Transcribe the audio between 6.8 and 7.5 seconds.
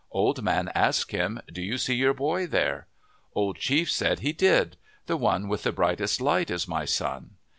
son.'